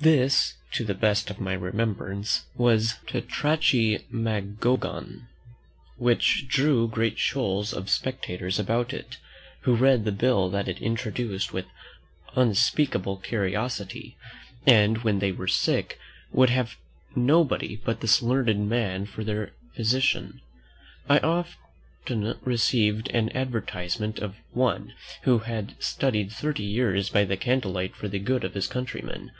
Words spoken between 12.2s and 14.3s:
unspeakable curiosity;